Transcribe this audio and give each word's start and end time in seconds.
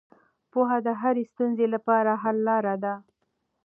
پوهه 0.51 0.77
د 0.87 0.89
هرې 1.01 1.23
ستونزې 1.31 1.67
لپاره 1.73 2.11
حل 2.23 2.37
لاره 2.47 2.75
ده. 2.83 2.93